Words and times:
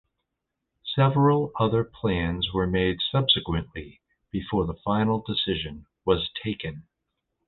Several 0.95 1.51
other 1.59 1.83
plans 1.83 2.51
were 2.53 2.65
made 2.65 3.01
subsequently 3.11 4.01
before 4.31 4.65
the 4.65 4.73
final 4.83 5.19
decision 5.21 5.85
was 6.05 6.31
taken. 6.43 6.87